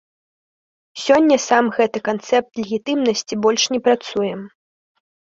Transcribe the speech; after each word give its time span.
Сёння 1.01 1.35
сам 1.49 1.67
гэты 1.75 2.01
канцэпт 2.07 2.51
легітымнасці 2.61 3.33
больш 3.43 3.67
не 3.75 3.79
працуе. 3.89 4.31